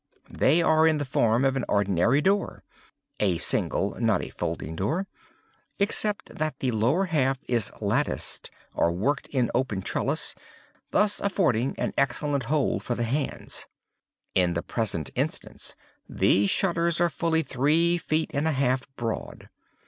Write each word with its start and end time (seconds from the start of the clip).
They 0.31 0.63
are 0.63 0.87
in 0.87 0.97
the 0.97 1.05
form 1.05 1.45
of 1.45 1.55
an 1.55 1.63
ordinary 1.69 2.21
door 2.21 2.63
(a 3.19 3.37
single, 3.37 3.91
not 3.99 4.23
a 4.23 4.29
folding 4.31 4.75
door), 4.75 5.05
except 5.77 6.37
that 6.39 6.57
the 6.57 6.71
lower 6.71 7.05
half 7.05 7.37
is 7.47 7.71
latticed 7.81 8.49
or 8.73 8.91
worked 8.91 9.27
in 9.27 9.51
open 9.53 9.83
trellis—thus 9.83 11.19
affording 11.19 11.75
an 11.77 11.93
excellent 11.99 12.45
hold 12.45 12.81
for 12.81 12.95
the 12.95 13.03
hands. 13.03 13.67
In 14.33 14.53
the 14.55 14.63
present 14.63 15.11
instance 15.13 15.75
these 16.09 16.49
shutters 16.49 16.99
are 16.99 17.11
fully 17.11 17.43
three 17.43 17.99
feet 17.99 18.31
and 18.33 18.47
a 18.47 18.53
half 18.53 18.81
broad. 18.95 19.51